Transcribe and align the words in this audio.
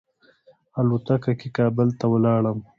الوتکه 0.79 1.31
کې 1.39 1.49
کابل 1.57 1.87
ته 1.99 2.05
ولاړم. 2.13 2.57